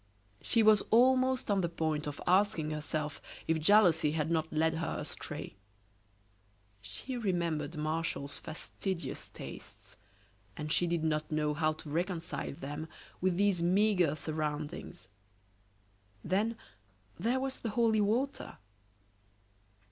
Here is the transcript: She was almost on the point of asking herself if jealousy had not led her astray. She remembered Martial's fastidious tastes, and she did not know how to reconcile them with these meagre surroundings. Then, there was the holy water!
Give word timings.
She 0.41 0.63
was 0.63 0.81
almost 0.89 1.51
on 1.51 1.61
the 1.61 1.69
point 1.69 2.07
of 2.07 2.19
asking 2.25 2.71
herself 2.71 3.21
if 3.47 3.59
jealousy 3.61 4.13
had 4.13 4.31
not 4.31 4.51
led 4.51 4.77
her 4.77 4.95
astray. 4.97 5.53
She 6.81 7.15
remembered 7.15 7.77
Martial's 7.77 8.39
fastidious 8.39 9.29
tastes, 9.29 9.97
and 10.57 10.71
she 10.71 10.87
did 10.87 11.03
not 11.03 11.31
know 11.31 11.53
how 11.53 11.73
to 11.73 11.89
reconcile 11.91 12.53
them 12.53 12.87
with 13.21 13.37
these 13.37 13.61
meagre 13.61 14.15
surroundings. 14.15 15.07
Then, 16.23 16.57
there 17.19 17.39
was 17.39 17.59
the 17.59 17.69
holy 17.69 18.01
water! 18.01 18.57